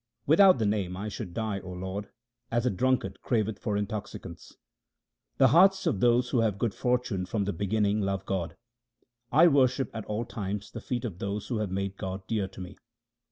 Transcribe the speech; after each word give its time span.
Without 0.25 0.57
the 0.57 0.65
Name 0.65 0.97
I 0.97 1.09
should 1.09 1.31
die, 1.31 1.59
O 1.59 1.75
my 1.75 1.85
Lord, 1.85 2.09
as 2.49 2.65
a 2.65 2.71
drunkard 2.71 3.21
craveth 3.21 3.59
for 3.59 3.77
intoxicants. 3.77 4.53
1 5.37 5.37
The 5.37 5.47
hearts 5.49 5.85
of 5.85 5.99
those 5.99 6.31
who 6.31 6.39
have 6.39 6.57
good 6.57 6.73
fortune 6.73 7.23
from 7.27 7.43
the 7.45 7.53
beginning 7.53 8.01
love 8.01 8.25
God. 8.25 8.57
1 9.29 9.53
worship 9.53 9.91
at 9.95 10.05
all 10.05 10.25
times 10.25 10.71
the 10.71 10.81
feet 10.81 11.05
of 11.05 11.19
those 11.19 11.49
who 11.49 11.59
have 11.59 11.69
made 11.69 11.97
God 11.97 12.25
dear 12.25 12.47
to 12.47 12.59
me. 12.59 12.77